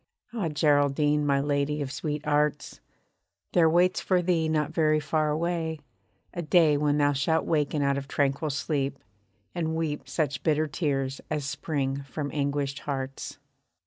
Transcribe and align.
Ah, 0.33 0.49
Geraldine! 0.49 1.27
my 1.27 1.39
lady 1.39 1.79
of 1.79 1.91
sweet 1.91 2.25
arts, 2.25 2.79
There 3.53 3.69
waits 3.69 4.01
for 4.01 4.23
thee 4.23 4.49
not 4.49 4.71
very 4.73 4.99
far 4.99 5.29
away, 5.29 5.79
a 6.33 6.41
day 6.41 6.75
When 6.75 6.97
thou 6.97 7.13
shalt 7.13 7.45
waken 7.45 7.83
out 7.83 7.99
of 7.99 8.07
tranquil 8.07 8.49
sleep, 8.49 8.97
and 9.53 9.75
weep 9.75 10.09
Such 10.09 10.41
bitter 10.41 10.65
tears 10.65 11.21
as 11.29 11.45
spring 11.45 12.01
from 12.01 12.31
anguished 12.33 12.79
hearts. 12.79 13.37